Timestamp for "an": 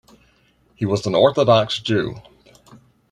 1.05-1.13